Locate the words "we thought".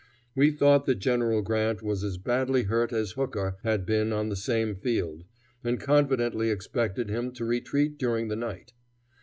0.33-0.87